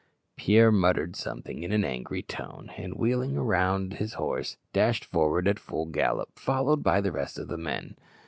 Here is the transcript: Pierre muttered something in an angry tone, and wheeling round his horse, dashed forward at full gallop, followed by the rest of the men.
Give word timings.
Pierre 0.35 0.71
muttered 0.71 1.15
something 1.15 1.61
in 1.61 1.71
an 1.71 1.83
angry 1.85 2.23
tone, 2.23 2.71
and 2.75 2.95
wheeling 2.95 3.37
round 3.39 3.93
his 3.93 4.15
horse, 4.15 4.57
dashed 4.73 5.05
forward 5.05 5.47
at 5.47 5.59
full 5.59 5.85
gallop, 5.85 6.39
followed 6.39 6.81
by 6.81 7.01
the 7.01 7.11
rest 7.11 7.37
of 7.37 7.49
the 7.49 7.55
men. 7.59 7.95